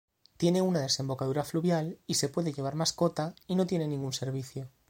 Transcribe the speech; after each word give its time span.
Tiene 0.37 0.63
una 0.63 0.79
desembocadura 0.81 1.43
fluvial 1.43 1.99
y 2.07 2.15
se 2.15 2.27
puede 2.29 2.51
llevar 2.53 2.73
mascota 2.73 3.35
y 3.45 3.53
no 3.55 3.67
tiene 3.67 3.87
ningún 3.87 4.13
servicio. 4.13 4.67